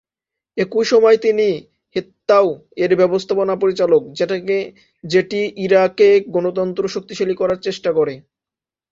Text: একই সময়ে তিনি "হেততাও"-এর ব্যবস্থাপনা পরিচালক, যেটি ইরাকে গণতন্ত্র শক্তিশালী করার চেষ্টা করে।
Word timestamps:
একই 0.57 0.85
সময়ে 0.85 1.17
তিনি 1.17 1.47
"হেততাও"-এর 1.95 2.91
ব্যবস্থাপনা 2.95 3.53
পরিচালক, 3.55 4.01
যেটি 5.03 5.39
ইরাকে 5.65 6.07
গণতন্ত্র 6.35 6.83
শক্তিশালী 6.87 7.35
করার 7.35 7.59
চেষ্টা 7.61 7.89
করে। 7.93 8.13